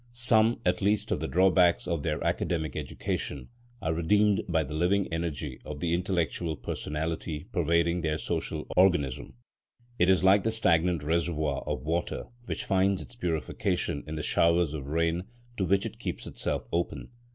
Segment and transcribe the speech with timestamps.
[0.13, 3.49] Some at least of the drawbacks of their academic education
[3.83, 9.35] are redeemed by the living energy of the intellectual personality pervading their social organism.
[9.99, 14.73] It is like the stagnant reservoir of water which finds its purification in the showers
[14.73, 15.25] of rain
[15.57, 17.09] to which it keeps itself open.